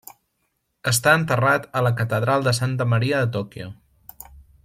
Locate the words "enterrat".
1.17-1.67